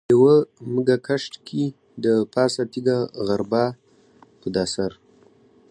چې 0.03 0.07
لېوه 0.11 0.35
مږه 0.73 0.97
کش 1.07 1.23
کي 1.47 1.63
دپاسه 2.03 2.63
تيږه 2.71 2.97
غربا 3.25 3.65
په 4.39 4.47
دا 4.55 4.65
سر. 4.73 4.91